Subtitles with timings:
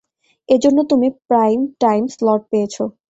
[0.49, 2.83] এজন্য তুমি prime time slot পেয়েছো।